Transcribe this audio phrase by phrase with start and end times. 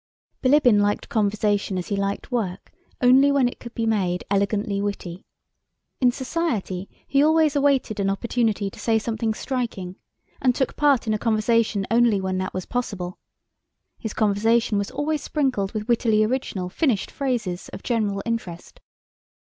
[0.41, 5.27] Bilíbin liked conversation as he liked work, only when it could be made elegantly witty.
[5.99, 9.97] In society he always awaited an opportunity to say something striking
[10.41, 13.19] and took part in a conversation only when that was possible.
[13.99, 18.79] His conversation was always sprinkled with wittily original, finished phrases of general interest.